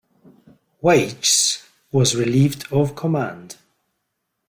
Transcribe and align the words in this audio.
Weichs 0.81 1.63
was 1.91 2.15
relieved 2.15 2.65
of 2.73 2.95
command. 2.95 3.57